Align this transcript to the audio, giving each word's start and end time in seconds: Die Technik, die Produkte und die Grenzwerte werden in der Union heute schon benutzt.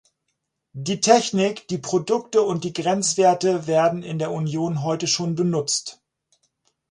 Die 0.73 0.99
Technik, 0.99 1.67
die 1.67 1.77
Produkte 1.77 2.41
und 2.41 2.63
die 2.63 2.73
Grenzwerte 2.73 3.67
werden 3.67 4.01
in 4.01 4.17
der 4.17 4.31
Union 4.31 4.81
heute 4.81 5.05
schon 5.05 5.35
benutzt. 5.35 6.01